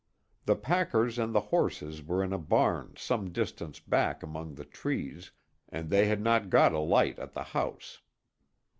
[0.45, 5.29] The packers and the horses were in a barn some distance back among the trees,
[5.69, 8.01] and they had not got a light at the house.